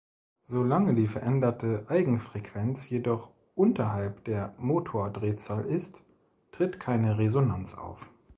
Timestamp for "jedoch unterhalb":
2.89-4.25